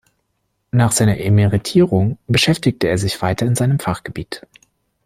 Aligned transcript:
Nach 0.71 0.91
seiner 0.91 1.19
Emeritierung 1.19 2.17
beschäftigte 2.25 2.87
er 2.87 2.97
sich 2.97 3.21
weiter 3.21 3.45
in 3.45 3.53
seinem 3.53 3.77
Fachgebiet. 3.77 4.47